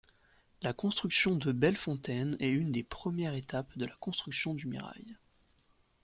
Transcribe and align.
La 0.63 0.73
construction 0.73 1.35
de 1.35 1.51
Bellefontaine 1.51 2.35
est 2.39 2.49
une 2.49 2.71
des 2.71 2.81
premières 2.81 3.35
étapes 3.35 3.77
de 3.77 3.85
la 3.85 3.93
construction 3.97 4.55
du 4.55 4.65
Mirail. 4.65 5.15